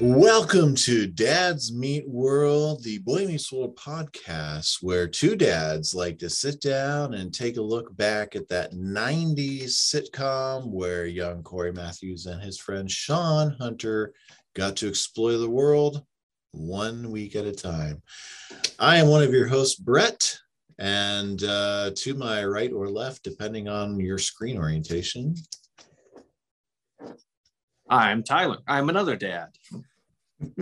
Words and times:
Welcome 0.00 0.76
to 0.76 1.06
Dads 1.06 1.74
Meet 1.74 2.08
World, 2.08 2.82
the 2.82 3.00
Boy 3.00 3.26
Meets 3.26 3.52
World 3.52 3.76
podcast, 3.76 4.78
where 4.80 5.06
two 5.06 5.36
dads 5.36 5.94
like 5.94 6.18
to 6.20 6.30
sit 6.30 6.62
down 6.62 7.12
and 7.12 7.34
take 7.34 7.58
a 7.58 7.62
look 7.62 7.94
back 7.98 8.34
at 8.34 8.48
that 8.48 8.72
90s 8.72 9.64
sitcom 9.66 10.70
where 10.70 11.04
young 11.04 11.42
Cory 11.42 11.74
Matthews 11.74 12.24
and 12.24 12.40
his 12.40 12.58
friend 12.58 12.90
Shawn 12.90 13.54
Hunter 13.60 14.14
got 14.54 14.74
to 14.76 14.88
explore 14.88 15.32
the 15.32 15.50
world 15.50 16.02
one 16.52 17.10
week 17.10 17.36
at 17.36 17.44
a 17.44 17.52
time. 17.52 18.02
I 18.78 18.96
am 18.96 19.08
one 19.08 19.22
of 19.22 19.34
your 19.34 19.48
hosts, 19.48 19.78
Brett, 19.78 20.34
and 20.78 21.44
uh, 21.44 21.90
to 21.94 22.14
my 22.14 22.42
right 22.46 22.72
or 22.72 22.88
left, 22.88 23.22
depending 23.22 23.68
on 23.68 24.00
your 24.00 24.16
screen 24.16 24.56
orientation, 24.56 25.34
I'm 27.90 28.22
Tyler. 28.22 28.58
I'm 28.68 28.88
another 28.88 29.16
dad. 29.16 29.48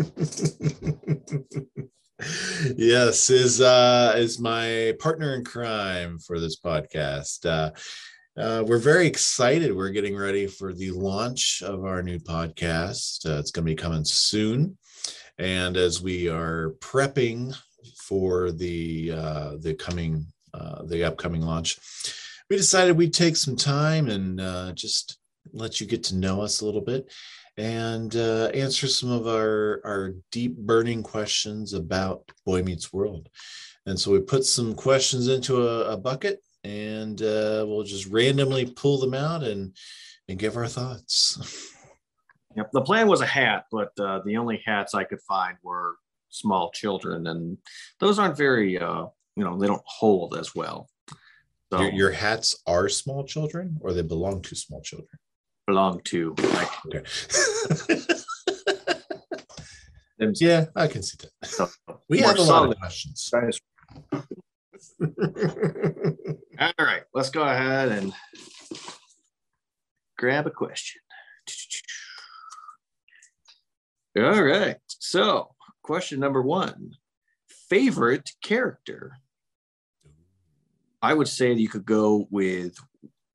yes, 2.77 3.31
is 3.31 3.61
uh, 3.61 4.15
is 4.17 4.41
my 4.41 4.95
partner 4.99 5.35
in 5.35 5.45
crime 5.45 6.19
for 6.19 6.41
this 6.41 6.59
podcast. 6.59 7.47
Uh, 7.47 7.71
uh, 8.41 8.65
we're 8.65 8.79
very 8.79 9.07
excited. 9.07 9.75
We're 9.75 9.91
getting 9.91 10.17
ready 10.17 10.49
for 10.49 10.73
the 10.73 10.91
launch 10.91 11.63
of 11.63 11.85
our 11.85 12.03
new 12.03 12.19
podcast. 12.19 13.25
Uh, 13.25 13.39
it's 13.39 13.53
going 13.53 13.67
to 13.67 13.73
be 13.73 13.77
coming 13.77 14.05
soon, 14.05 14.77
and 15.39 15.77
as 15.77 16.03
we 16.03 16.29
are 16.29 16.75
prepping 16.81 17.57
for 18.03 18.51
the 18.51 19.13
uh, 19.13 19.53
the 19.61 19.75
coming 19.75 20.27
uh, 20.55 20.83
the 20.87 21.05
upcoming 21.05 21.43
launch, 21.43 21.79
we 22.51 22.57
decided 22.57 22.97
we'd 22.97 23.15
take 23.15 23.37
some 23.37 23.55
time 23.55 24.09
and 24.09 24.41
uh, 24.41 24.73
just 24.73 25.19
let 25.53 25.81
you 25.81 25.87
get 25.87 26.03
to 26.05 26.17
know 26.17 26.41
us 26.41 26.61
a 26.61 26.67
little 26.67 26.81
bit 26.81 27.11
and 27.57 28.15
uh, 28.15 28.51
answer 28.55 28.87
some 28.87 29.11
of 29.11 29.27
our, 29.27 29.81
our 29.85 30.15
deep 30.31 30.57
burning 30.57 31.03
questions 31.03 31.75
about 31.75 32.31
Boy 32.47 32.63
Meets 32.63 32.93
World. 32.93 33.29
And 33.87 33.99
so 33.99 34.13
we 34.13 34.21
put 34.21 34.45
some 34.45 34.75
questions 34.75 35.29
into 35.29 35.67
a, 35.67 35.93
a 35.93 35.97
bucket 35.97 36.41
and 36.63 37.21
uh, 37.21 37.65
we'll 37.67 37.83
just 37.83 38.07
randomly 38.07 38.67
pull 38.67 38.99
them 38.99 39.15
out 39.15 39.43
and, 39.43 39.77
and 40.29 40.39
give 40.39 40.57
our 40.57 40.69
thoughts. 40.69 41.75
Yep. 42.57 42.71
The 42.73 42.81
plan 42.81 43.07
was 43.07 43.21
a 43.21 43.27
hat, 43.27 43.67
but 43.71 43.93
uh, 44.01 44.21
the 44.25 44.37
only 44.37 44.61
hats 44.67 44.93
I 44.93 45.05
could 45.05 45.21
find 45.21 45.57
were 45.63 45.95
small 46.29 46.73
children, 46.73 47.29
and 47.29 47.57
those 48.01 48.19
aren't 48.19 48.37
very, 48.37 48.79
uh, 48.79 49.07
you 49.37 49.45
know, 49.45 49.57
they 49.57 49.69
don't 49.69 49.83
hold 49.85 50.37
as 50.37 50.57
well. 50.57 50.89
So, 51.73 51.83
your, 51.83 51.93
your 51.93 52.11
hats 52.11 52.61
are 52.67 52.89
small 52.89 53.25
children, 53.25 53.79
or 53.81 53.93
they 53.93 54.03
belong 54.03 54.43
to 54.43 54.57
small 54.57 54.81
children? 54.81 55.19
Belong 55.69 56.01
to. 56.03 56.35
Like, 56.39 56.71
yeah, 60.41 60.65
I 60.75 60.87
can 60.89 61.03
see 61.03 61.19
that. 61.21 61.31
So, 61.47 61.69
we 62.09 62.21
have 62.21 62.39
a 62.39 62.43
lot 62.43 62.71
of 62.71 62.79
questions. 62.79 63.31
All 66.59 66.73
right, 66.79 67.03
let's 67.13 67.29
go 67.29 67.43
ahead 67.43 67.91
and 67.91 68.15
grab 70.17 70.47
a 70.47 70.51
question. 70.51 71.03
All 74.17 74.43
right, 74.43 74.79
so 74.89 75.55
question 75.83 76.19
number 76.19 76.41
one 76.41 76.93
favorite 77.69 78.31
character. 78.43 79.19
I 81.03 81.13
would 81.13 81.29
say 81.29 81.53
that 81.53 81.61
you 81.61 81.69
could 81.69 81.85
go 81.85 82.27
with 82.31 82.75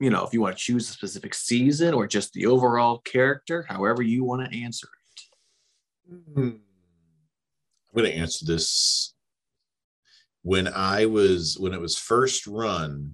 you 0.03 0.09
know, 0.09 0.25
if 0.25 0.33
you 0.33 0.41
want 0.41 0.57
to 0.57 0.61
choose 0.61 0.89
a 0.89 0.93
specific 0.93 1.33
season 1.33 1.93
or 1.93 2.07
just 2.07 2.33
the 2.33 2.45
overall 2.45 2.97
character, 2.99 3.65
however 3.69 4.01
you 4.01 4.25
want 4.25 4.43
to 4.43 4.61
answer 4.61 4.87
it. 4.87 6.13
Hmm. 6.33 6.41
I'm 6.41 6.59
going 7.95 8.11
to 8.11 8.17
answer 8.17 8.45
this. 8.45 9.13
When 10.41 10.67
I 10.67 11.05
was, 11.05 11.57
when 11.57 11.73
it 11.73 11.79
was 11.79 11.97
first 11.97 12.47
run, 12.47 13.13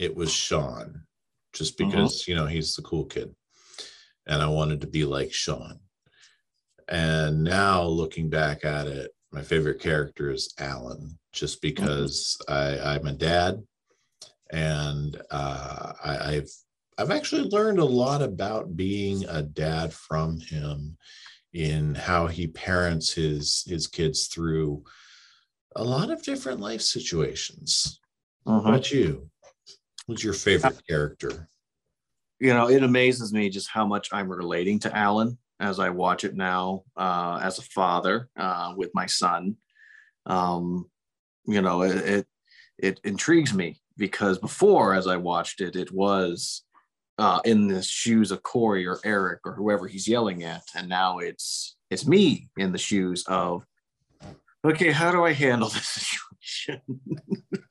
it 0.00 0.16
was 0.16 0.32
Shawn, 0.32 1.04
just 1.52 1.80
uh-huh. 1.80 1.88
because, 1.88 2.14
uh-huh. 2.14 2.24
you 2.26 2.34
know, 2.34 2.46
he's 2.46 2.74
the 2.74 2.82
cool 2.82 3.04
kid. 3.04 3.32
And 4.26 4.42
I 4.42 4.48
wanted 4.48 4.80
to 4.80 4.88
be 4.88 5.04
like 5.04 5.32
Shawn. 5.32 5.78
And 6.88 7.44
now 7.44 7.82
looking 7.82 8.28
back 8.28 8.64
at 8.64 8.88
it, 8.88 9.12
my 9.30 9.42
favorite 9.42 9.80
character 9.80 10.32
is 10.32 10.52
Alan, 10.58 11.16
just 11.32 11.58
uh-huh. 11.58 11.60
because 11.62 12.36
uh-huh. 12.48 12.76
I, 12.82 12.94
I'm 12.96 13.06
a 13.06 13.12
dad 13.12 13.62
and 14.50 15.20
uh, 15.30 15.92
I, 16.04 16.18
I've 16.34 16.50
I've 16.98 17.10
actually 17.10 17.48
learned 17.50 17.78
a 17.78 17.84
lot 17.84 18.22
about 18.22 18.76
being 18.76 19.24
a 19.28 19.42
dad 19.42 19.92
from 19.92 20.40
him 20.40 20.96
in 21.52 21.94
how 21.94 22.26
he 22.26 22.48
parents 22.48 23.12
his 23.12 23.64
his 23.66 23.86
kids 23.86 24.26
through 24.26 24.82
a 25.76 25.84
lot 25.84 26.10
of 26.10 26.22
different 26.22 26.60
life 26.60 26.82
situations. 26.82 28.00
Uh-huh. 28.46 28.60
How 28.60 28.68
about 28.70 28.90
you? 28.90 29.30
Who's 30.06 30.24
your 30.24 30.32
favorite 30.32 30.80
character? 30.88 31.48
You 32.40 32.54
know, 32.54 32.68
it 32.68 32.82
amazes 32.82 33.32
me 33.32 33.48
just 33.50 33.68
how 33.68 33.86
much 33.86 34.08
I'm 34.12 34.28
relating 34.28 34.78
to 34.80 34.96
Alan 34.96 35.38
as 35.60 35.78
I 35.78 35.90
watch 35.90 36.24
it 36.24 36.34
now 36.34 36.84
uh, 36.96 37.40
as 37.42 37.58
a 37.58 37.62
father 37.62 38.28
uh, 38.36 38.74
with 38.76 38.90
my 38.94 39.06
son. 39.06 39.56
Um, 40.26 40.88
you 41.46 41.60
know, 41.62 41.82
it, 41.82 41.96
it 41.96 42.26
it 42.78 43.00
intrigues 43.04 43.52
me 43.52 43.80
because 43.98 44.38
before, 44.38 44.94
as 44.94 45.06
I 45.06 45.16
watched 45.16 45.60
it, 45.60 45.76
it 45.76 45.92
was 45.92 46.62
uh, 47.18 47.40
in 47.44 47.66
the 47.68 47.82
shoes 47.82 48.30
of 48.30 48.42
Cory 48.42 48.86
or 48.86 49.00
Eric 49.04 49.40
or 49.44 49.52
whoever 49.52 49.86
he's 49.86 50.08
yelling 50.08 50.44
at, 50.44 50.62
and 50.74 50.88
now 50.88 51.18
it's 51.18 51.76
it's 51.90 52.06
me 52.06 52.48
in 52.56 52.72
the 52.72 52.78
shoes 52.78 53.24
of, 53.26 53.64
okay, 54.64 54.92
how 54.92 55.10
do 55.10 55.24
I 55.24 55.32
handle 55.32 55.68
this 55.68 55.86
situation? 55.86 56.82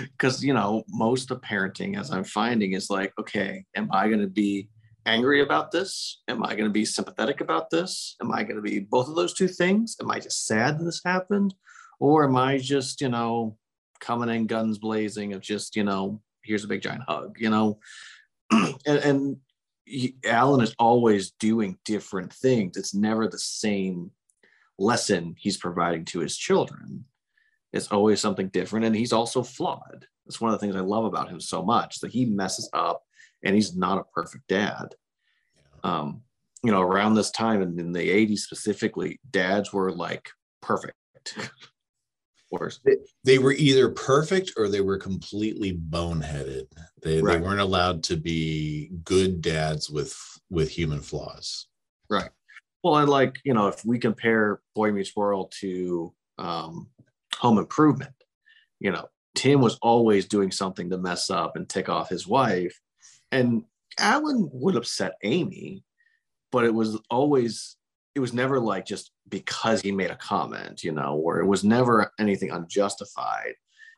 Because 0.00 0.42
you 0.42 0.54
know, 0.54 0.82
most 0.88 1.30
of 1.30 1.40
parenting, 1.40 1.98
as 1.98 2.10
I'm 2.10 2.24
finding, 2.24 2.72
is 2.72 2.90
like, 2.90 3.12
okay, 3.20 3.64
am 3.76 3.88
I 3.92 4.08
going 4.08 4.20
to 4.20 4.26
be 4.26 4.68
angry 5.06 5.42
about 5.42 5.70
this? 5.70 6.22
Am 6.28 6.42
I 6.42 6.54
going 6.54 6.64
to 6.64 6.70
be 6.70 6.84
sympathetic 6.84 7.40
about 7.40 7.70
this? 7.70 8.16
Am 8.20 8.32
I 8.32 8.42
going 8.42 8.56
to 8.56 8.62
be 8.62 8.80
both 8.80 9.08
of 9.08 9.14
those 9.14 9.34
two 9.34 9.48
things? 9.48 9.96
Am 10.00 10.10
I 10.10 10.18
just 10.18 10.46
sad 10.46 10.78
that 10.78 10.84
this 10.84 11.02
happened? 11.04 11.54
Or 12.00 12.24
am 12.24 12.36
I 12.36 12.58
just, 12.58 13.00
you 13.00 13.08
know, 13.08 13.56
coming 14.00 14.28
in 14.28 14.46
guns 14.46 14.78
blazing 14.78 15.32
of 15.32 15.40
just 15.40 15.76
you 15.76 15.84
know 15.84 16.20
here's 16.42 16.64
a 16.64 16.68
big 16.68 16.82
giant 16.82 17.02
hug 17.06 17.36
you 17.38 17.50
know? 17.50 17.78
And, 18.86 18.98
and 18.98 19.36
he, 19.84 20.16
alan 20.24 20.60
is 20.60 20.74
always 20.78 21.32
doing 21.32 21.78
different 21.84 22.32
things. 22.32 22.76
It's 22.76 22.94
never 22.94 23.26
the 23.26 23.38
same 23.38 24.10
lesson 24.78 25.34
he's 25.38 25.56
providing 25.56 26.04
to 26.06 26.20
his 26.20 26.36
children. 26.36 27.04
It's 27.72 27.88
always 27.88 28.20
something 28.20 28.48
different 28.48 28.84
and 28.84 28.94
he's 28.94 29.12
also 29.12 29.42
flawed. 29.42 30.06
That's 30.24 30.40
one 30.40 30.52
of 30.52 30.60
the 30.60 30.64
things 30.64 30.76
i 30.76 30.80
love 30.80 31.04
about 31.04 31.30
him 31.30 31.40
so 31.40 31.62
much 31.62 32.00
that 32.00 32.12
he 32.12 32.26
messes 32.26 32.68
up 32.72 33.02
and 33.42 33.54
he's 33.54 33.76
not 33.76 33.98
a 33.98 34.04
perfect 34.14 34.46
dad. 34.48 34.94
Um, 35.82 36.22
you 36.64 36.72
know 36.72 36.80
around 36.80 37.14
this 37.14 37.30
time 37.30 37.62
in, 37.62 37.78
in 37.78 37.92
the 37.92 38.08
80s 38.08 38.38
specifically 38.38 39.20
dads 39.30 39.72
were 39.72 39.92
like 39.92 40.30
perfect 40.62 40.96
They, 42.84 42.96
they, 43.24 43.38
were 43.38 43.52
either 43.52 43.90
perfect 43.90 44.52
or 44.56 44.68
they 44.68 44.80
were 44.80 44.98
completely 44.98 45.72
boneheaded. 45.72 46.66
They, 47.02 47.20
right. 47.20 47.34
they 47.34 47.40
weren't 47.40 47.60
allowed 47.60 48.02
to 48.04 48.16
be 48.16 48.90
good 49.04 49.40
dads 49.40 49.90
with 49.90 50.16
with 50.50 50.70
human 50.70 51.00
flaws. 51.00 51.66
Right. 52.08 52.30
Well, 52.82 52.96
and 52.96 53.08
like 53.08 53.38
you 53.44 53.54
know, 53.54 53.68
if 53.68 53.84
we 53.84 53.98
compare 53.98 54.60
Boy 54.74 54.92
Meets 54.92 55.16
World 55.16 55.52
to 55.60 56.12
um, 56.38 56.88
Home 57.38 57.58
Improvement, 57.58 58.14
you 58.80 58.92
know, 58.92 59.08
Tim 59.34 59.60
was 59.60 59.78
always 59.82 60.26
doing 60.26 60.50
something 60.50 60.90
to 60.90 60.98
mess 60.98 61.30
up 61.30 61.56
and 61.56 61.68
tick 61.68 61.88
off 61.88 62.08
his 62.08 62.26
wife, 62.26 62.78
and 63.32 63.64
Alan 63.98 64.48
would 64.52 64.76
upset 64.76 65.14
Amy, 65.22 65.84
but 66.52 66.64
it 66.64 66.74
was 66.74 66.98
always 67.10 67.76
it 68.14 68.20
was 68.20 68.32
never 68.32 68.60
like 68.60 68.86
just 68.86 69.10
because 69.28 69.80
he 69.80 69.92
made 69.92 70.10
a 70.10 70.16
comment, 70.16 70.84
you 70.84 70.92
know, 70.92 71.16
or 71.16 71.40
it 71.40 71.46
was 71.46 71.64
never 71.64 72.12
anything 72.18 72.50
unjustified. 72.50 73.54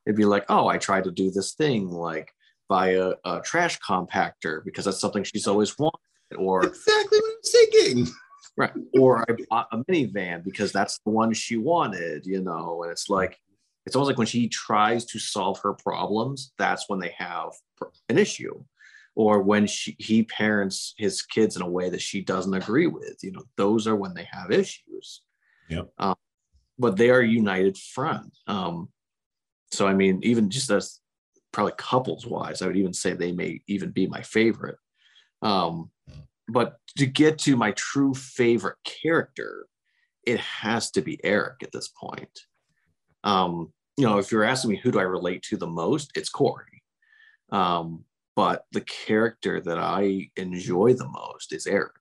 It'd 0.06 0.16
be 0.16 0.24
like, 0.24 0.44
oh, 0.48 0.68
I 0.68 0.78
tried 0.78 1.04
to 1.04 1.10
do 1.10 1.30
this 1.30 1.54
thing 1.54 1.88
like 1.90 2.32
buy 2.68 2.90
a, 2.90 3.12
a 3.24 3.40
trash 3.44 3.78
compactor 3.80 4.64
because 4.64 4.84
that's 4.84 5.00
something 5.00 5.24
she's 5.24 5.46
always 5.46 5.78
wanted, 5.78 5.98
or 6.36 6.64
exactly 6.64 7.18
what 7.18 7.32
I'm 7.32 7.50
thinking. 7.50 8.06
Right. 8.58 8.72
Or 8.98 9.22
I 9.28 9.34
bought 9.50 9.68
a 9.70 9.84
minivan 9.84 10.42
because 10.42 10.72
that's 10.72 10.98
the 11.04 11.10
one 11.10 11.34
she 11.34 11.58
wanted, 11.58 12.24
you 12.24 12.40
know, 12.40 12.84
and 12.84 12.90
it's 12.90 13.10
like, 13.10 13.38
it's 13.84 13.94
almost 13.94 14.08
like 14.08 14.16
when 14.16 14.26
she 14.26 14.48
tries 14.48 15.04
to 15.06 15.18
solve 15.18 15.60
her 15.60 15.74
problems, 15.74 16.52
that's 16.56 16.88
when 16.88 16.98
they 16.98 17.14
have 17.18 17.50
an 18.08 18.16
issue 18.16 18.64
or 19.16 19.42
when 19.42 19.66
she, 19.66 19.96
he 19.98 20.22
parents 20.22 20.94
his 20.96 21.22
kids 21.22 21.56
in 21.56 21.62
a 21.62 21.68
way 21.68 21.90
that 21.90 22.00
she 22.00 22.20
doesn't 22.20 22.54
agree 22.54 22.86
with 22.86 23.16
you 23.22 23.32
know 23.32 23.42
those 23.56 23.86
are 23.86 23.96
when 23.96 24.14
they 24.14 24.28
have 24.30 24.50
issues 24.50 25.22
yep. 25.68 25.88
Um, 25.98 26.14
but 26.78 26.96
they 26.96 27.10
are 27.10 27.22
united 27.22 27.76
front 27.76 28.32
um, 28.46 28.88
so 29.72 29.86
i 29.86 29.94
mean 29.94 30.20
even 30.22 30.50
just 30.50 30.70
as 30.70 31.00
probably 31.52 31.74
couples 31.76 32.26
wise 32.26 32.62
i 32.62 32.66
would 32.66 32.76
even 32.76 32.92
say 32.92 33.12
they 33.12 33.32
may 33.32 33.60
even 33.66 33.90
be 33.90 34.06
my 34.06 34.22
favorite 34.22 34.76
um, 35.42 35.90
but 36.48 36.76
to 36.96 37.06
get 37.06 37.38
to 37.38 37.56
my 37.56 37.72
true 37.72 38.14
favorite 38.14 38.76
character 38.84 39.66
it 40.26 40.40
has 40.40 40.90
to 40.90 41.00
be 41.00 41.24
Eric 41.24 41.62
at 41.62 41.72
this 41.72 41.88
point. 41.88 42.40
Um, 43.24 43.72
you 43.96 44.04
know, 44.04 44.18
if 44.18 44.30
you're 44.30 44.44
asking 44.44 44.72
me 44.72 44.76
who 44.76 44.90
do 44.90 44.98
I 44.98 45.04
relate 45.04 45.42
to 45.44 45.56
the 45.56 45.66
most, 45.66 46.10
it's 46.14 46.28
Cory. 46.28 46.82
Um, 47.50 48.04
but 48.36 48.64
the 48.70 48.82
character 48.82 49.60
that 49.62 49.78
I 49.78 50.30
enjoy 50.36 50.92
the 50.92 51.08
most 51.08 51.54
is 51.54 51.66
Eric. 51.66 51.94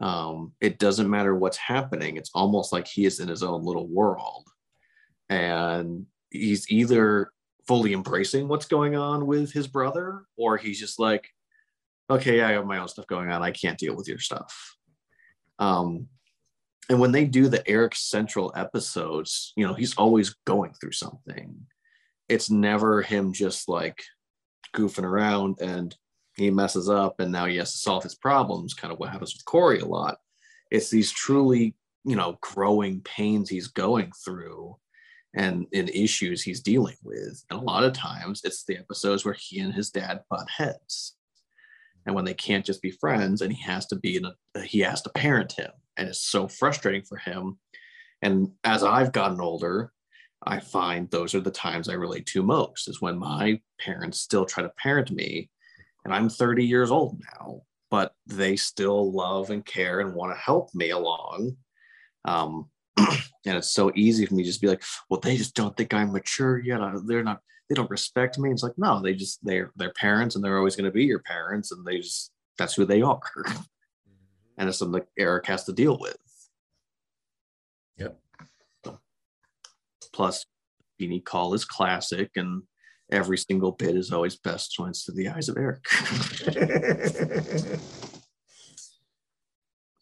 Um, 0.00 0.52
it 0.60 0.78
doesn't 0.78 1.08
matter 1.08 1.34
what's 1.34 1.56
happening. 1.56 2.16
It's 2.16 2.30
almost 2.34 2.72
like 2.72 2.86
he 2.86 3.06
is 3.06 3.20
in 3.20 3.28
his 3.28 3.44
own 3.44 3.64
little 3.64 3.86
world. 3.86 4.46
And 5.28 6.06
he's 6.30 6.70
either 6.70 7.30
fully 7.66 7.92
embracing 7.92 8.48
what's 8.48 8.66
going 8.66 8.96
on 8.96 9.26
with 9.26 9.52
his 9.52 9.68
brother, 9.68 10.24
or 10.36 10.56
he's 10.56 10.80
just 10.80 10.98
like, 10.98 11.28
okay, 12.10 12.40
I 12.40 12.52
have 12.52 12.66
my 12.66 12.78
own 12.78 12.88
stuff 12.88 13.06
going 13.06 13.30
on. 13.30 13.42
I 13.42 13.50
can't 13.50 13.78
deal 13.78 13.94
with 13.94 14.08
your 14.08 14.18
stuff. 14.18 14.76
Um, 15.58 16.08
and 16.88 16.98
when 16.98 17.12
they 17.12 17.26
do 17.26 17.48
the 17.48 17.66
Eric 17.68 17.94
Central 17.94 18.52
episodes, 18.56 19.52
you 19.56 19.66
know, 19.66 19.74
he's 19.74 19.94
always 19.96 20.34
going 20.46 20.72
through 20.72 20.92
something. 20.92 21.54
It's 22.28 22.50
never 22.50 23.02
him 23.02 23.32
just 23.32 23.68
like 23.68 24.02
goofing 24.74 25.04
around 25.04 25.60
and 25.60 25.96
he 26.36 26.50
messes 26.50 26.88
up 26.88 27.20
and 27.20 27.32
now 27.32 27.46
he 27.46 27.56
has 27.56 27.72
to 27.72 27.78
solve 27.78 28.02
his 28.02 28.14
problems, 28.14 28.74
kind 28.74 28.92
of 28.92 28.98
what 28.98 29.10
happens 29.10 29.34
with 29.34 29.44
Cory 29.44 29.80
a 29.80 29.84
lot. 29.84 30.18
It's 30.70 30.90
these 30.90 31.10
truly, 31.10 31.74
you 32.04 32.16
know, 32.16 32.38
growing 32.40 33.00
pains 33.00 33.48
he's 33.48 33.68
going 33.68 34.12
through 34.24 34.76
and 35.34 35.66
in 35.72 35.88
issues 35.88 36.42
he's 36.42 36.60
dealing 36.60 36.96
with. 37.02 37.44
And 37.50 37.60
a 37.60 37.62
lot 37.62 37.84
of 37.84 37.92
times 37.92 38.42
it's 38.44 38.64
the 38.64 38.78
episodes 38.78 39.24
where 39.24 39.36
he 39.38 39.58
and 39.60 39.74
his 39.74 39.90
dad 39.90 40.20
butt 40.30 40.48
heads. 40.48 41.16
And 42.06 42.14
when 42.14 42.24
they 42.24 42.34
can't 42.34 42.64
just 42.64 42.80
be 42.80 42.90
friends 42.90 43.42
and 43.42 43.52
he 43.52 43.62
has 43.62 43.86
to 43.86 43.96
be 43.96 44.16
in 44.16 44.24
a 44.24 44.62
he 44.62 44.80
has 44.80 45.02
to 45.02 45.10
parent 45.10 45.52
him. 45.52 45.70
And 45.96 46.08
it's 46.08 46.22
so 46.22 46.48
frustrating 46.48 47.02
for 47.02 47.18
him. 47.18 47.58
And 48.22 48.52
as 48.64 48.82
I've 48.82 49.12
gotten 49.12 49.40
older, 49.40 49.92
I 50.44 50.60
find 50.60 51.10
those 51.10 51.34
are 51.34 51.40
the 51.40 51.50
times 51.50 51.88
I 51.88 51.94
relate 51.94 52.26
to 52.26 52.42
most 52.42 52.88
is 52.88 53.00
when 53.00 53.18
my 53.18 53.60
parents 53.80 54.20
still 54.20 54.46
try 54.46 54.62
to 54.62 54.72
parent 54.82 55.10
me. 55.10 55.50
And 56.04 56.14
I'm 56.14 56.28
30 56.28 56.64
years 56.64 56.90
old 56.90 57.20
now, 57.34 57.62
but 57.90 58.14
they 58.26 58.56
still 58.56 59.12
love 59.12 59.50
and 59.50 59.64
care 59.64 60.00
and 60.00 60.14
want 60.14 60.32
to 60.32 60.40
help 60.40 60.74
me 60.74 60.90
along. 60.90 61.56
Um, 62.24 62.70
and 62.96 63.18
it's 63.44 63.70
so 63.70 63.90
easy 63.94 64.26
for 64.26 64.34
me 64.34 64.42
to 64.44 64.48
just 64.48 64.60
be 64.60 64.68
like, 64.68 64.82
well, 65.10 65.20
they 65.20 65.36
just 65.36 65.54
don't 65.54 65.76
think 65.76 65.92
I'm 65.92 66.12
mature 66.12 66.58
yet. 66.58 66.80
They're 67.04 67.24
not, 67.24 67.40
they 67.68 67.74
don't 67.74 67.90
respect 67.90 68.38
me. 68.38 68.50
It's 68.50 68.62
like, 68.62 68.78
no, 68.78 69.02
they 69.02 69.14
just, 69.14 69.44
they're 69.44 69.72
their 69.76 69.92
parents 69.92 70.36
and 70.36 70.44
they're 70.44 70.58
always 70.58 70.76
going 70.76 70.84
to 70.84 70.90
be 70.90 71.04
your 71.04 71.20
parents. 71.20 71.72
And 71.72 71.84
they 71.84 71.98
just, 71.98 72.32
that's 72.56 72.74
who 72.74 72.84
they 72.84 73.02
are. 73.02 73.20
and 74.56 74.68
it's 74.68 74.78
something 74.78 75.00
that 75.00 75.08
Eric 75.18 75.46
has 75.46 75.64
to 75.64 75.72
deal 75.72 75.98
with. 75.98 76.16
Yep. 77.98 78.18
Plus, 80.18 80.44
Feeny 80.98 81.20
Call 81.20 81.54
is 81.54 81.64
classic, 81.64 82.32
and 82.34 82.64
every 83.12 83.38
single 83.38 83.70
bit 83.70 83.96
is 83.96 84.10
always 84.10 84.36
best 84.36 84.74
when 84.76 84.88
it's 84.90 85.04
to 85.04 85.12
the 85.12 85.28
eyes 85.28 85.48
of 85.48 85.56
Eric. 85.56 85.84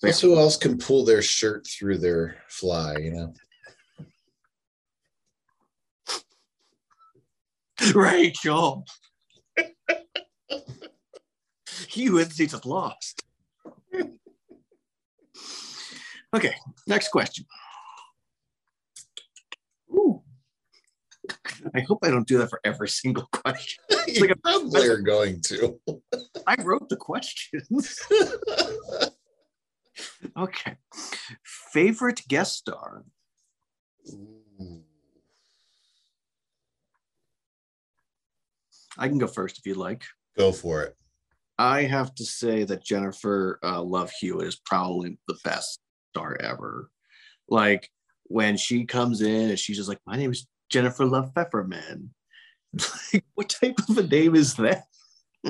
Guess 0.03 0.23
who 0.23 0.39
else 0.39 0.57
can 0.57 0.79
pull 0.79 1.05
their 1.05 1.21
shirt 1.21 1.67
through 1.67 1.99
their 1.99 2.39
fly, 2.49 2.97
you 2.97 3.13
know? 3.13 3.35
Rachel. 7.95 8.87
you 11.93 12.19
and 12.21 12.33
he 12.33 12.47
just 12.47 12.65
lost. 12.65 13.23
Okay, 16.35 16.55
next 16.87 17.09
question. 17.09 17.47
Ooh. 19.91 20.23
I 21.75 21.81
hope 21.81 21.99
I 22.03 22.11
don't 22.11 22.27
do 22.27 22.38
that 22.38 22.50
for 22.50 22.61
every 22.65 22.88
single 22.88 23.29
question. 23.33 23.83
you 24.06 24.21
like 24.21 24.43
probably 24.43 24.88
are 24.88 25.00
going 25.00 25.41
to. 25.43 25.79
I 26.47 26.56
wrote 26.62 26.88
the 26.88 26.97
questions. 26.97 28.00
okay. 30.37 30.77
Favorite 31.44 32.23
guest 32.29 32.56
star? 32.56 33.05
Ooh. 34.12 34.83
I 38.99 39.09
can 39.09 39.19
go 39.19 39.27
first 39.27 39.59
if 39.59 39.67
you'd 39.67 39.77
like. 39.77 40.05
Go 40.37 40.53
for 40.53 40.83
it. 40.83 40.97
I 41.59 41.83
have 41.83 42.15
to 42.17 42.25
say 42.25 42.65
that 42.65 42.85
Jennifer 42.85 43.59
uh, 43.62 43.83
Love 43.83 44.11
Hewitt 44.21 44.47
is 44.47 44.61
probably 44.65 45.19
the 45.27 45.38
best 45.44 45.81
star 46.11 46.37
ever. 46.41 46.91
Like 47.49 47.91
when 48.28 48.56
she 48.56 48.84
comes 48.84 49.20
in 49.23 49.50
and 49.50 49.58
she's 49.58 49.76
just 49.76 49.88
like, 49.88 50.00
"My 50.06 50.17
name 50.17 50.32
is 50.32 50.46
Jennifer 50.70 51.05
Love 51.05 51.32
Fefferman." 51.34 52.11
like, 53.12 53.25
what 53.34 53.49
type 53.49 53.78
of 53.88 53.99
a 53.99 54.02
name 54.02 54.34
is 54.34 54.55
that? 54.55 54.84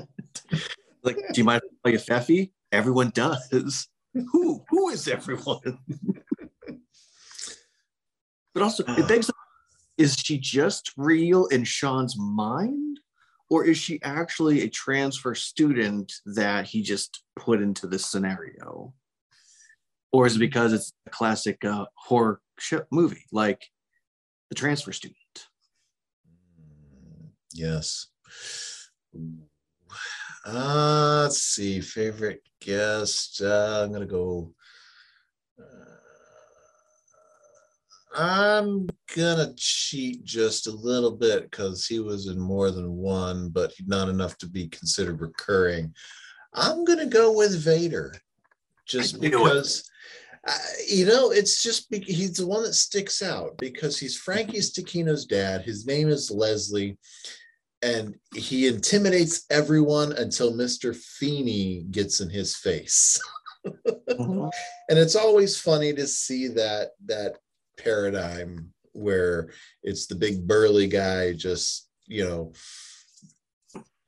like, 1.03 1.17
do 1.33 1.41
you 1.41 1.45
mind 1.45 1.63
if 1.65 1.71
I 1.73 1.91
play 1.91 1.95
a 1.95 1.99
Feffy? 1.99 2.51
Everyone 2.73 3.11
does. 3.11 3.89
who 4.13 4.65
who 4.69 4.89
is 4.89 5.09
everyone? 5.09 5.61
but 8.55 8.63
also, 8.63 8.85
it 8.87 9.09
begs: 9.09 9.31
Is 9.99 10.17
she 10.17 10.39
just 10.39 10.93
real 10.97 11.47
in 11.47 11.65
Shawn's 11.65 12.17
mind? 12.19 13.01
or 13.49 13.65
is 13.65 13.79
she 13.79 14.01
actually 14.03 14.63
a 14.63 14.69
transfer 14.69 15.35
student 15.35 16.13
that 16.25 16.67
he 16.67 16.83
just 16.83 17.23
put 17.37 17.63
into 17.63 17.87
this 17.87 18.07
scenario 18.07 18.93
or 20.13 20.27
is 20.27 20.37
it 20.37 20.41
because 20.41 20.73
it's 20.73 20.93
a 21.07 21.11
classic 21.11 21.65
uh, 21.65 21.87
horror 21.95 22.41
movie 22.91 23.25
like 23.33 23.67
the 24.49 24.55
transfer 24.55 24.93
student? 24.93 25.19
Yes. 27.53 28.09
Uh, 30.47 31.23
let's 31.23 31.43
see. 31.43 31.81
Favorite 31.81 32.43
guest 32.67 33.43
uh, 33.43 33.83
i'm 33.85 33.93
gonna 33.93 34.07
go 34.07 34.53
I'm 38.19 38.89
gonna 39.15 39.53
cheat 39.57 40.25
just 40.25 40.67
a 40.67 40.71
little 40.71 41.11
bit 41.11 41.51
because 41.51 41.87
he 41.87 42.01
was 42.01 42.29
in 42.29 42.41
more 42.41 42.71
than 42.71 42.97
one, 42.97 43.51
but 43.51 43.75
not 43.87 44.09
enough 44.09 44.39
to 44.39 44.49
be 44.49 44.69
considered 44.69 45.21
recurring. 45.21 45.93
I'm 46.55 46.85
gonna 46.85 47.07
go 47.07 47.37
with 47.37 47.63
Vader, 47.63 48.15
just 48.87 49.21
because. 49.21 49.89
Uh, 50.49 50.53
you 50.87 51.05
know, 51.05 51.33
it's 51.33 51.61
just 51.61 51.91
be- 51.91 51.99
he's 51.99 52.35
the 52.35 52.47
one 52.47 52.63
that 52.63 52.73
sticks 52.73 53.21
out 53.21 53.59
because 53.59 53.99
he's 53.99 54.17
Frankie 54.17 54.59
Stecchino's 54.59 55.27
dad. 55.27 55.63
His 55.63 55.89
name 55.89 56.09
is 56.09 56.31
Leslie, 56.31 56.97
and 57.83 58.15
he 58.33 58.69
intimidates 58.69 59.45
everyone 59.51 60.13
until 60.13 60.53
Mr. 60.53 60.95
Feeny 60.95 61.83
gets 61.91 62.21
in 62.21 62.31
his 62.31 62.55
face. 62.55 63.21
mm-hmm. 63.67 64.49
And 64.89 65.01
it's 65.01 65.17
always 65.17 65.59
funny 65.59 65.93
to 65.95 66.07
see 66.07 66.47
that 66.47 66.91
that 67.07 67.39
paradigm 67.77 68.73
where 68.93 69.51
it's 69.83 70.07
the 70.07 70.15
big 70.15 70.47
burly 70.47 70.87
guy 70.87 71.33
just 71.33 71.89
you 72.07 72.25
know 72.25 72.53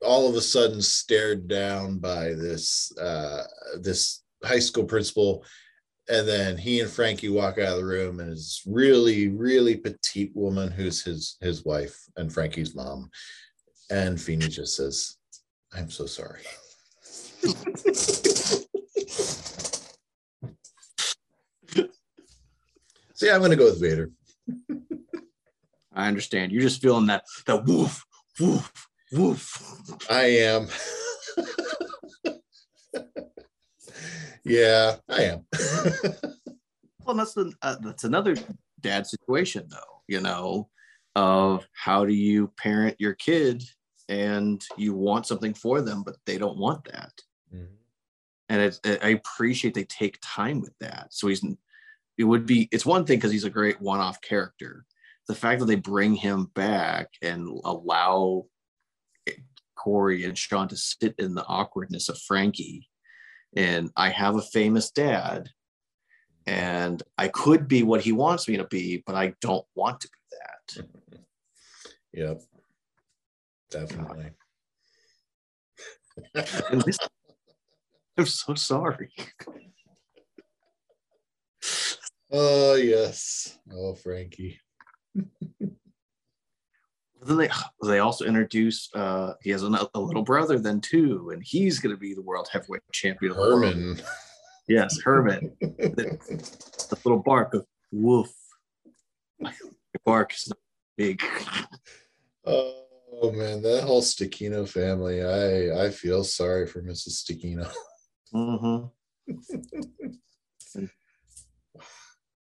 all 0.01 0.27
of 0.29 0.35
a 0.35 0.41
sudden 0.41 0.81
stared 0.81 1.47
down 1.47 1.99
by 1.99 2.33
this 2.33 2.91
uh, 2.97 3.43
this 3.81 4.23
high 4.43 4.59
school 4.59 4.85
principal 4.85 5.43
and 6.09 6.27
then 6.27 6.57
he 6.57 6.79
and 6.79 6.89
frankie 6.89 7.29
walk 7.29 7.57
out 7.57 7.73
of 7.73 7.77
the 7.77 7.85
room 7.85 8.19
and 8.19 8.31
this 8.31 8.63
really 8.65 9.27
really 9.29 9.75
petite 9.75 10.31
woman 10.35 10.71
who's 10.71 11.03
his 11.03 11.37
his 11.41 11.65
wife 11.65 11.97
and 12.17 12.33
frankie's 12.33 12.75
mom 12.75 13.09
and 13.89 14.19
Feeny 14.19 14.47
just 14.47 14.75
says 14.75 15.17
i'm 15.73 15.89
so 15.89 16.05
sorry 16.05 16.41
See, 23.19 23.29
I'm 23.29 23.39
going 23.39 23.51
to 23.51 23.57
go 23.57 23.65
with 23.65 23.81
Vader. 23.81 24.11
I 25.93 26.07
understand. 26.07 26.53
You're 26.53 26.61
just 26.61 26.81
feeling 26.81 27.07
that 27.07 27.25
that 27.47 27.65
woof, 27.65 28.05
woof, 28.39 28.87
woof. 29.11 29.61
I 30.09 30.23
am. 30.23 30.69
yeah, 34.49 34.95
I 35.09 35.23
am. 35.23 35.45
well, 37.05 37.15
that's 37.15 37.33
the, 37.33 37.53
uh, 37.61 37.77
that's 37.81 38.03
another 38.03 38.35
dad 38.81 39.07
situation, 39.07 39.67
though. 39.69 40.01
You 40.07 40.21
know, 40.21 40.69
of 41.15 41.67
how 41.73 42.05
do 42.05 42.13
you 42.13 42.51
parent 42.57 42.95
your 42.99 43.13
kid, 43.13 43.63
and 44.07 44.63
you 44.77 44.93
want 44.93 45.27
something 45.27 45.53
for 45.53 45.81
them, 45.81 46.03
but 46.03 46.17
they 46.25 46.37
don't 46.37 46.57
want 46.57 46.83
that. 46.85 47.13
Mm-hmm. 47.53 47.73
And 48.49 48.61
it, 48.61 48.79
it, 48.83 48.99
I 49.03 49.09
appreciate 49.09 49.73
they 49.73 49.83
take 49.83 50.17
time 50.23 50.61
with 50.61 50.73
that. 50.79 51.07
So 51.11 51.27
he's 51.27 51.43
it 52.19 52.25
would 52.25 52.45
be 52.45 52.67
it's 52.71 52.85
one 52.85 53.05
thing 53.05 53.17
because 53.17 53.31
he's 53.31 53.45
a 53.45 53.49
great 53.49 53.81
one-off 53.81 54.21
character 54.21 54.85
the 55.29 55.35
fact 55.35 55.59
that 55.59 55.67
they 55.67 55.75
bring 55.75 56.15
him 56.15 56.51
back 56.55 57.07
and 57.21 57.47
allow 57.63 58.45
cory 59.75 60.25
and 60.25 60.37
shawn 60.37 60.67
to 60.67 60.75
sit 60.75 61.15
in 61.17 61.33
the 61.33 61.45
awkwardness 61.45 62.09
of 62.09 62.17
frankie 62.17 62.88
and 63.55 63.89
i 63.95 64.09
have 64.09 64.35
a 64.35 64.41
famous 64.41 64.91
dad 64.91 65.49
and 66.49 67.03
I 67.15 67.27
could 67.27 67.67
be 67.67 67.83
what 67.83 68.01
he 68.01 68.11
wants 68.11 68.47
me 68.47 68.57
to 68.57 68.63
be, 68.63 69.03
but 69.05 69.13
I 69.13 69.33
don't 69.39 69.65
want 69.75 70.01
to 70.01 70.09
be 70.09 70.17
that. 70.31 70.87
Yep. 72.11 72.41
Definitely. 73.69 74.31
This, 76.85 76.97
I'm 78.17 78.25
so 78.25 78.55
sorry. 78.55 79.11
Oh 82.31 82.75
yes. 82.75 83.57
Oh 83.73 83.95
Frankie. 83.95 84.59
Then 87.23 87.37
they 87.37 87.49
they 87.83 87.99
also 87.99 88.25
introduce 88.25 88.89
uh 88.95 89.33
he 89.41 89.49
has 89.51 89.63
a, 89.63 89.89
a 89.93 89.99
little 89.99 90.23
brother 90.23 90.59
then 90.59 90.81
too, 90.81 91.31
and 91.33 91.43
he's 91.43 91.79
gonna 91.79 91.97
be 91.97 92.13
the 92.13 92.21
world 92.21 92.47
heavyweight 92.51 92.81
champion. 92.91 93.33
The. 93.33 93.37
Herman. 93.37 94.01
Yes, 94.67 94.99
Herman. 95.03 95.51
the 95.59 96.97
little 97.03 97.19
bark 97.19 97.53
of 97.53 97.65
woof. 97.91 98.31
The 99.39 99.99
bark 100.05 100.33
is 100.33 100.47
not 100.49 100.59
big. 100.95 101.23
oh 102.45 103.31
man, 103.33 103.61
that 103.63 103.83
whole 103.83 104.01
Stecchino 104.01 104.67
family. 104.69 105.23
I 105.23 105.85
I 105.85 105.89
feel 105.89 106.23
sorry 106.23 106.67
for 106.67 106.81
Mrs. 106.83 107.23
Stecchino. 107.23 107.71
Mm-hmm. 108.33 108.85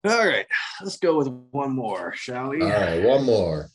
All 0.06 0.28
right, 0.28 0.46
let's 0.82 0.98
go 0.98 1.18
with 1.18 1.30
one 1.52 1.72
more, 1.72 2.14
shall 2.14 2.50
we? 2.50 2.62
All 2.62 2.70
right, 2.70 3.04
one 3.04 3.24
more. 3.24 3.70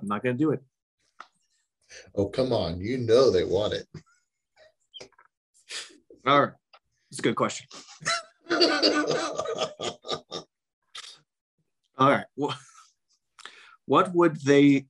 I'm 0.00 0.08
not 0.08 0.22
gonna 0.22 0.36
do 0.36 0.50
it. 0.50 0.62
Oh 2.14 2.26
come 2.26 2.52
on, 2.52 2.80
you 2.80 2.98
know 2.98 3.30
they 3.30 3.44
want 3.44 3.74
it. 3.74 3.86
All 6.26 6.40
right, 6.40 6.52
it's 7.10 7.20
a 7.20 7.22
good 7.22 7.36
question. 7.36 7.66
All 11.96 12.10
right, 12.10 12.26
what 12.34 12.56
what 13.86 14.14
would 14.14 14.36
they? 14.44 14.86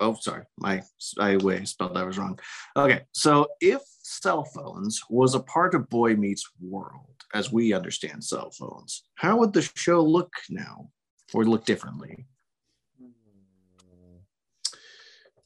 Oh, 0.00 0.14
sorry, 0.14 0.44
my 0.56 0.82
I 1.18 1.36
way 1.36 1.64
spelled 1.64 1.96
that 1.96 2.06
was 2.06 2.18
wrong. 2.18 2.38
Okay, 2.76 3.02
so 3.12 3.48
if 3.60 3.82
cell 4.02 4.44
phones 4.44 5.02
was 5.10 5.34
a 5.34 5.40
part 5.40 5.74
of 5.74 5.88
Boy 5.88 6.14
Meets 6.14 6.48
World, 6.60 7.24
as 7.34 7.52
we 7.52 7.72
understand 7.72 8.24
cell 8.24 8.50
phones, 8.50 9.04
how 9.16 9.38
would 9.38 9.52
the 9.52 9.62
show 9.62 10.02
look 10.02 10.32
now, 10.48 10.90
or 11.34 11.44
look 11.44 11.64
differently? 11.64 12.26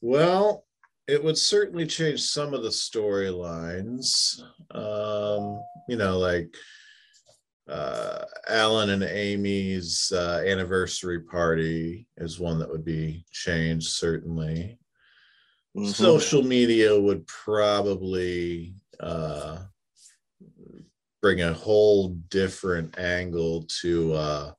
Well, 0.01 0.65
it 1.07 1.23
would 1.23 1.39
certainly 1.39 1.87
change 1.87 2.21
some 2.21 2.55
of 2.55 2.63
the 2.63 2.69
storylines. 2.69 4.41
Um, 4.71 5.63
you 5.89 5.97
know, 5.97 6.19
like 6.19 6.55
uh, 7.69 8.25
Alan 8.49 8.91
and 8.91 9.05
Amy's 9.05 10.13
uh, 10.13 10.43
anniversary 10.47 11.21
party 11.21 12.09
is 12.17 12.41
one 12.41 12.59
that 12.59 12.69
would 12.71 12.85
be 12.85 13.25
changed, 13.31 13.91
certainly. 13.91 14.79
Mhm. 15.77 15.93
Social 15.93 16.43
media 16.43 16.99
would 16.99 17.27
probably 17.27 18.75
uh, 19.01 19.59
bring 21.21 21.43
a 21.43 21.53
whole 21.53 22.11
different 22.29 22.99
angle 22.99 23.65
to 23.81 24.13
uh, 24.13 24.53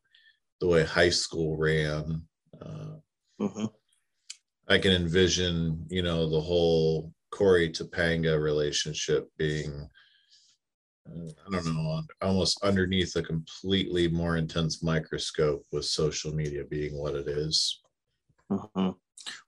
the 0.63 0.69
way 0.69 0.85
high 0.85 1.09
school 1.09 1.57
ran. 1.57 2.25
Uh, 2.61 2.95
Mhm. 3.37 3.73
I 4.69 4.77
can 4.77 4.93
envision, 4.93 5.85
you 5.89 6.01
know, 6.01 6.29
the 6.29 6.39
whole 6.39 7.13
Cory 7.31 7.69
Topanga 7.69 8.41
relationship 8.41 9.29
being, 9.35 9.89
uh, 11.05 11.31
I 11.45 11.49
don't 11.51 11.65
know, 11.65 12.03
almost 12.21 12.63
underneath 12.63 13.13
a 13.17 13.21
completely 13.21 14.07
more 14.07 14.37
intense 14.37 14.81
microscope 14.81 15.65
with 15.73 15.83
social 15.83 16.33
media 16.33 16.63
being 16.63 16.97
what 16.97 17.15
it 17.15 17.27
is. 17.27 17.81
Mhm. 18.49 18.97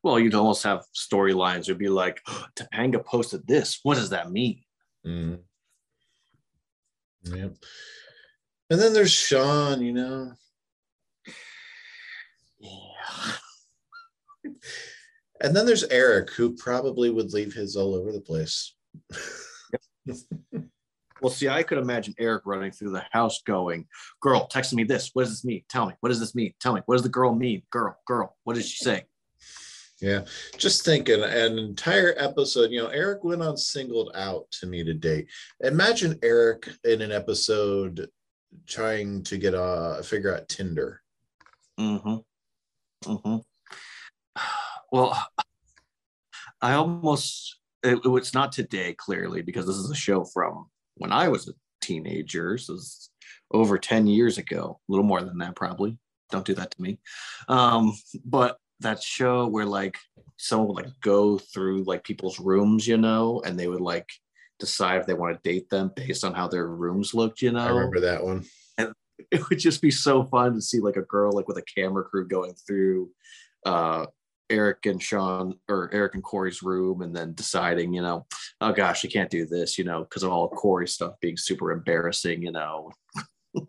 Well, 0.04 0.20
you'd 0.20 0.36
almost 0.36 0.64
have 0.64 0.86
storylines. 0.94 1.62
It'd 1.62 1.78
be 1.78 1.88
like, 1.88 2.22
Topanga 2.58 3.06
posted 3.06 3.48
this. 3.48 3.80
What 3.84 3.96
does 3.96 4.10
that 4.10 4.32
mean? 4.34 4.66
Mm. 5.06 5.46
Yep. 7.24 7.56
And 8.70 8.82
then 8.82 8.92
there's 8.92 9.14
Shawn, 9.14 9.82
you 9.82 9.94
know. 9.94 10.36
Yeah. 12.60 14.52
And 15.42 15.56
then 15.56 15.66
there's 15.66 15.84
Eric, 15.86 16.32
who 16.32 16.56
probably 16.56 17.10
would 17.10 17.34
leave 17.34 17.54
his 17.54 17.76
all 17.76 17.96
over 17.96 18.12
the 18.12 18.22
place. 18.22 18.74
Well, 21.22 21.34
see, 21.34 21.48
I 21.48 21.64
could 21.64 21.78
imagine 21.78 22.14
Eric 22.20 22.44
running 22.46 22.72
through 22.72 22.92
the 22.92 23.06
house 23.12 23.42
going, 23.42 23.88
Girl, 24.22 24.48
texting 24.48 24.74
me 24.74 24.84
this. 24.84 25.12
What 25.14 25.24
does 25.24 25.32
this 25.32 25.46
mean? 25.46 25.64
Tell 25.70 25.88
me. 25.88 25.94
What 26.02 26.10
does 26.10 26.20
this 26.20 26.36
mean? 26.36 26.54
Tell 26.60 26.74
me. 26.74 26.82
What 26.86 26.96
does 26.96 27.04
the 27.04 27.10
girl 27.10 27.34
mean? 27.34 27.64
Girl, 27.72 27.98
girl. 28.06 28.36
What 28.44 28.56
did 28.56 28.66
she 28.66 28.84
say? 28.84 29.06
Yeah, 30.02 30.26
just 30.58 30.84
thinking 30.84 31.24
an 31.24 31.58
entire 31.58 32.14
episode, 32.18 32.70
you 32.70 32.80
know, 32.80 32.90
Eric 32.90 33.24
went 33.24 33.42
on 33.42 33.56
singled 33.56 34.12
out 34.14 34.46
to 34.60 34.68
me 34.68 34.84
today. 34.84 35.26
Imagine 35.62 36.20
Eric 36.22 36.70
in 36.84 37.02
an 37.02 37.14
episode 37.14 38.10
trying 38.68 39.24
to 39.24 39.38
get 39.38 39.54
a 39.56 40.04
figure 40.04 40.36
out 40.36 40.50
Tinder. 40.50 41.02
Mm-hmm. 41.80 42.18
Mm-hmm. 43.06 43.38
Well, 44.92 45.18
I 46.62 46.74
almost 46.74 47.60
it, 47.86 48.00
it's 48.04 48.34
not 48.34 48.52
today, 48.52 48.94
clearly, 48.94 49.42
because 49.42 49.66
this 49.68 49.76
is 49.76 49.90
a 49.90 49.96
show 49.96 50.24
from 50.26 50.68
when 50.96 51.12
I 51.12 51.28
was 51.28 51.48
a 51.48 51.54
teenager. 51.82 52.58
So 52.58 52.74
it's 52.74 53.10
over 53.52 53.78
10 53.78 54.08
years 54.08 54.38
ago, 54.38 54.80
a 54.88 54.92
little 54.92 55.06
more 55.06 55.22
than 55.22 55.38
that, 55.38 55.56
probably. 55.56 55.98
Don't 56.32 56.46
do 56.46 56.56
that 56.56 56.72
to 56.72 56.82
me. 56.82 57.00
Um, 57.48 57.94
but 58.26 58.58
that 58.82 59.02
show 59.02 59.48
where 59.48 59.66
like 59.66 59.98
someone 60.38 60.68
would 60.68 60.86
like 60.86 60.94
go 61.02 61.38
through 61.38 61.84
like 61.84 62.04
people's 62.04 62.40
rooms, 62.40 62.88
you 62.88 62.98
know, 62.98 63.42
and 63.46 63.58
they 63.58 63.68
would 63.68 63.82
like 63.82 64.10
decide 64.60 65.02
if 65.02 65.06
they 65.06 65.14
want 65.14 65.42
to 65.42 65.50
date 65.50 65.70
them 65.70 65.92
based 65.96 66.24
on 66.24 66.34
how 66.34 66.48
their 66.48 66.68
rooms 66.68 67.14
looked, 67.14 67.42
you 67.42 67.52
know 67.52 67.60
I 67.60 67.70
remember 67.70 68.00
that 68.02 68.24
one. 68.24 68.46
it 69.32 69.50
would 69.50 69.60
just 69.60 69.82
be 69.82 69.92
so 69.92 70.24
fun 70.24 70.54
to 70.54 70.62
see 70.62 70.80
like 70.80 70.98
a 70.98 71.02
girl 71.02 71.32
like 71.32 71.48
with 71.48 71.58
a 71.58 71.64
camera 71.64 72.04
crew 72.04 72.28
going 72.28 72.54
through 72.54 73.10
uh 73.66 74.06
Eric 74.50 74.86
and 74.86 75.02
Shawn 75.02 75.56
or 75.68 75.90
Eric 75.92 76.14
and 76.14 76.24
Cory's 76.24 76.62
room 76.62 77.02
and 77.02 77.16
then 77.16 77.34
deciding, 77.34 77.94
you 77.94 78.04
know, 78.04 78.28
oh 78.62 78.74
gosh, 78.74 79.04
you 79.04 79.10
can't 79.10 79.32
do 79.32 79.48
this, 79.48 79.76
you 79.76 79.84
know, 79.84 80.02
because 80.02 80.22
of 80.22 80.32
all 80.32 80.46
of 80.46 80.52
Cory's 80.52 80.94
stuff 80.94 81.20
being 81.20 81.36
super 81.36 81.72
embarrassing, 81.72 82.44
you 82.44 82.52
know. 82.52 82.92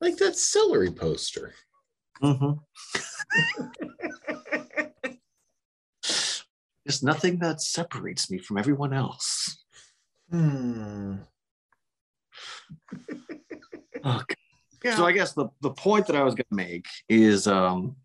Like 0.00 0.16
that 0.18 0.36
celery 0.36 0.90
poster. 0.90 1.54
Mm-hmm. 2.22 2.52
There's 6.84 7.02
nothing 7.02 7.38
that 7.38 7.62
separates 7.62 8.30
me 8.30 8.36
from 8.36 8.58
everyone 8.58 8.92
else. 8.92 9.64
Hmm. 10.30 11.14
Okay. 14.04 14.96
So 14.96 15.06
I 15.06 15.12
guess 15.12 15.32
the, 15.32 15.48
the 15.62 15.70
point 15.70 16.06
that 16.08 16.16
I 16.16 16.22
was 16.22 16.34
going 16.34 16.46
to 16.50 16.54
make 16.54 16.86
is 17.08 17.46
um, 17.46 17.96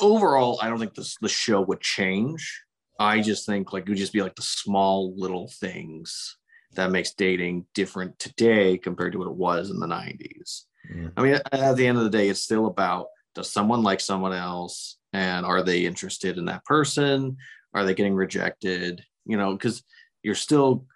overall, 0.00 0.58
I 0.60 0.68
don't 0.68 0.78
think 0.78 0.94
this 0.94 1.16
the 1.20 1.28
show 1.28 1.60
would 1.60 1.80
change. 1.80 2.62
I 2.98 3.20
just 3.20 3.46
think 3.46 3.72
like 3.72 3.84
it 3.84 3.88
would 3.90 3.98
just 3.98 4.12
be 4.12 4.22
like 4.22 4.34
the 4.34 4.42
small 4.42 5.14
little 5.16 5.48
things 5.60 6.36
that 6.74 6.90
makes 6.90 7.14
dating 7.14 7.66
different 7.74 8.18
today 8.18 8.76
compared 8.76 9.12
to 9.12 9.18
what 9.18 9.28
it 9.28 9.34
was 9.34 9.70
in 9.70 9.78
the 9.78 9.86
90s. 9.86 10.62
Mm. 10.92 11.12
I 11.16 11.22
mean, 11.22 11.40
at 11.52 11.76
the 11.76 11.86
end 11.86 11.98
of 11.98 12.04
the 12.04 12.10
day, 12.10 12.28
it's 12.28 12.42
still 12.42 12.66
about 12.66 13.06
does 13.34 13.52
someone 13.52 13.82
like 13.82 14.00
someone 14.00 14.32
else 14.32 14.98
and 15.12 15.44
are 15.44 15.62
they 15.62 15.84
interested 15.84 16.38
in 16.38 16.46
that 16.46 16.64
person? 16.64 17.36
Are 17.74 17.84
they 17.84 17.94
getting 17.94 18.14
rejected? 18.14 19.04
You 19.26 19.36
know, 19.36 19.52
because 19.52 19.82
you're 20.22 20.34
still, 20.34 20.86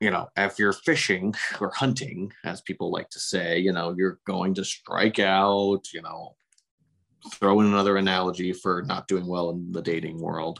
you 0.00 0.10
know, 0.10 0.28
if 0.36 0.58
you're 0.58 0.72
fishing 0.72 1.34
or 1.60 1.70
hunting, 1.74 2.32
as 2.44 2.62
people 2.62 2.90
like 2.90 3.10
to 3.10 3.20
say, 3.20 3.58
you 3.58 3.72
know, 3.72 3.94
you're 3.96 4.18
going 4.26 4.54
to 4.54 4.64
strike 4.64 5.18
out, 5.18 5.92
you 5.92 6.00
know, 6.00 6.34
throw 7.34 7.60
in 7.60 7.66
another 7.66 7.96
analogy 7.96 8.52
for 8.52 8.82
not 8.82 9.06
doing 9.06 9.26
well 9.26 9.50
in 9.50 9.72
the 9.72 9.82
dating 9.82 10.18
world. 10.20 10.58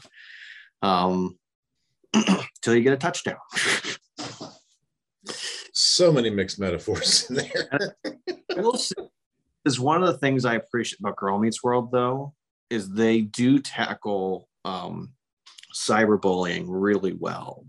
Um, 0.83 1.39
till 2.61 2.75
you 2.75 2.81
get 2.81 2.93
a 2.93 2.97
touchdown. 2.97 3.37
So 5.73 6.11
many 6.11 6.29
mixed 6.29 6.59
metaphors 6.59 7.29
in 7.29 7.37
there. 7.37 7.95
is 9.65 9.79
one 9.79 10.03
of 10.03 10.07
the 10.07 10.17
things 10.17 10.45
I 10.45 10.55
appreciate 10.55 10.99
about 10.99 11.15
Girl 11.15 11.39
Meets 11.39 11.63
World, 11.63 11.91
though, 11.91 12.33
is 12.69 12.89
they 12.89 13.21
do 13.21 13.59
tackle 13.59 14.47
um, 14.65 15.13
cyberbullying 15.73 16.65
really 16.67 17.13
well, 17.13 17.65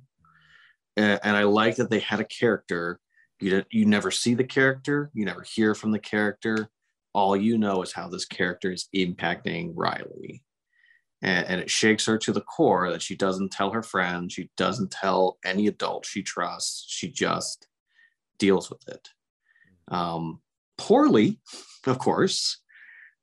and, 0.97 1.21
and 1.23 1.37
I 1.37 1.45
like 1.45 1.77
that 1.77 1.91
they 1.91 2.01
had 2.01 2.21
a 2.21 2.25
character. 2.25 3.01
You 3.41 3.65
you 3.71 3.87
never 3.87 4.11
see 4.11 4.35
the 4.35 4.45
character, 4.45 5.11
you 5.15 5.25
never 5.25 5.43
hear 5.43 5.75
from 5.75 5.91
the 5.91 5.99
character. 5.99 6.69
All 7.15 7.37
you 7.37 7.59
know 7.59 7.83
is 7.83 7.93
how 7.93 8.09
this 8.09 8.25
character 8.25 8.73
is 8.73 8.89
impacting 8.95 9.73
Riley, 9.75 10.43
and, 11.21 11.47
and 11.47 11.61
it 11.61 11.71
shakes 11.71 12.07
her 12.07 12.17
to 12.19 12.33
the 12.33 12.41
core 12.41 12.91
that 12.91 13.03
she 13.03 13.17
doesn't 13.17 13.53
tell 13.53 13.71
her 13.71 13.83
friends, 13.83 14.33
she 14.33 14.51
doesn't 14.57 14.91
tell 14.91 15.39
any 15.45 15.67
adult 15.67 16.07
she 16.07 16.23
trusts. 16.23 16.85
She 16.89 17.09
just 17.09 17.67
deals 18.39 18.71
with 18.71 18.87
it. 18.89 19.09
Um, 19.89 20.41
poorly, 20.79 21.41
of 21.87 21.99
course. 21.99 22.59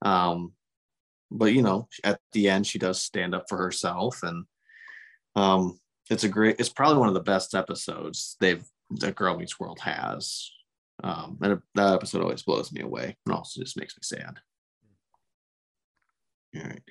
Um, 0.02 0.54
but 1.32 1.54
you 1.54 1.62
know, 1.62 1.88
at 2.04 2.20
the 2.34 2.50
end, 2.50 2.68
she 2.68 2.80
does 2.80 3.02
stand 3.02 3.36
up 3.36 3.46
for 3.48 3.58
herself, 3.58 4.24
and 4.24 4.46
um, 5.36 5.80
it's 6.10 6.24
a 6.24 6.30
great. 6.30 6.60
It's 6.60 6.70
probably 6.70 6.98
one 6.98 7.08
of 7.08 7.14
the 7.14 7.20
best 7.20 7.56
episodes 7.56 8.36
they've 8.40 8.64
that 8.92 9.16
Girl 9.16 9.38
Meets 9.38 9.60
World 9.60 9.80
has. 9.82 10.50
Um, 11.04 11.38
and 11.42 11.62
that 11.76 11.94
episode 11.94 12.22
always 12.22 12.44
blows 12.44 12.72
me 12.72 12.82
away, 12.82 13.16
and 13.26 13.36
also 13.36 13.62
just 13.62 13.78
makes 13.78 13.96
me 13.96 14.02
sad. 14.04 14.38
All 16.56 16.64
right. 16.64 16.82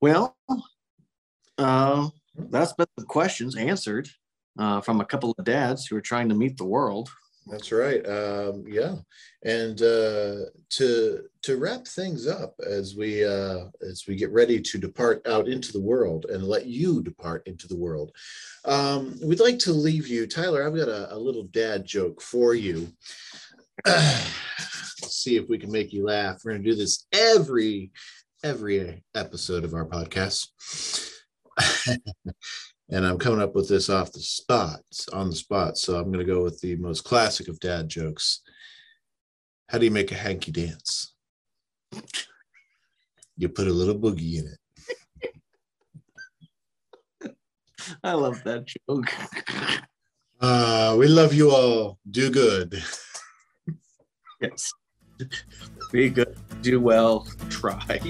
Well, 0.00 0.36
uh, 1.58 2.08
that's 2.36 2.72
been 2.72 2.86
the 2.96 3.04
questions 3.04 3.56
answered 3.56 4.08
uh, 4.58 4.80
from 4.80 5.00
a 5.00 5.04
couple 5.04 5.34
of 5.36 5.44
dads 5.44 5.86
who 5.86 5.96
are 5.96 6.00
trying 6.00 6.28
to 6.30 6.34
meet 6.34 6.56
the 6.56 6.64
world. 6.64 7.10
That's 7.50 7.72
right. 7.72 8.06
Um, 8.06 8.64
yeah, 8.66 8.96
and 9.42 9.80
uh, 9.80 10.36
to 10.70 11.22
to 11.42 11.56
wrap 11.56 11.86
things 11.86 12.26
up 12.26 12.54
as 12.66 12.94
we 12.94 13.24
uh, 13.24 13.66
as 13.80 14.04
we 14.06 14.16
get 14.16 14.30
ready 14.32 14.60
to 14.60 14.78
depart 14.78 15.26
out 15.26 15.48
into 15.48 15.72
the 15.72 15.80
world 15.80 16.26
and 16.26 16.44
let 16.44 16.66
you 16.66 17.02
depart 17.02 17.46
into 17.46 17.66
the 17.66 17.76
world, 17.76 18.12
um, 18.66 19.18
we'd 19.24 19.40
like 19.40 19.58
to 19.60 19.72
leave 19.72 20.08
you, 20.08 20.26
Tyler. 20.26 20.66
I've 20.66 20.76
got 20.76 20.88
a, 20.88 21.14
a 21.14 21.18
little 21.18 21.44
dad 21.44 21.86
joke 21.86 22.20
for 22.20 22.54
you. 22.54 22.88
see 25.02 25.36
if 25.36 25.48
we 25.48 25.58
can 25.58 25.72
make 25.72 25.92
you 25.92 26.04
laugh. 26.04 26.42
We're 26.44 26.52
going 26.52 26.64
to 26.64 26.70
do 26.70 26.76
this 26.76 27.06
every 27.12 27.92
every 28.44 29.02
episode 29.14 29.64
of 29.64 29.74
our 29.74 29.86
podcast. 29.86 30.48
and 32.90 33.06
I'm 33.06 33.18
coming 33.18 33.42
up 33.42 33.54
with 33.54 33.68
this 33.68 33.90
off 33.90 34.12
the 34.12 34.20
spot, 34.20 34.80
on 35.12 35.30
the 35.30 35.36
spot. 35.36 35.76
So 35.76 35.96
I'm 35.96 36.10
going 36.12 36.24
to 36.24 36.32
go 36.32 36.42
with 36.42 36.60
the 36.60 36.76
most 36.76 37.04
classic 37.04 37.48
of 37.48 37.60
dad 37.60 37.88
jokes. 37.88 38.40
How 39.68 39.78
do 39.78 39.84
you 39.84 39.90
make 39.90 40.12
a 40.12 40.16
hanky 40.16 40.50
dance? 40.50 41.12
You 43.36 43.48
put 43.48 43.68
a 43.68 43.72
little 43.72 43.94
boogie 43.94 44.38
in 44.38 44.46
it. 44.46 44.58
I 48.02 48.12
love 48.12 48.42
that 48.44 48.66
joke. 48.66 49.06
Uh, 50.40 50.96
we 50.98 51.08
love 51.08 51.34
you 51.34 51.50
all. 51.50 51.98
Do 52.10 52.30
good. 52.30 52.82
Yes. 54.40 54.72
Be 55.90 56.10
good. 56.10 56.36
Do 56.62 56.80
well. 56.80 57.26
Try. 57.48 58.00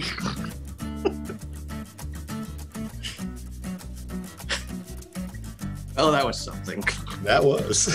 Oh, 6.00 6.12
that 6.12 6.24
was 6.24 6.38
something. 6.38 6.84
That 7.24 7.42
was. 7.42 7.88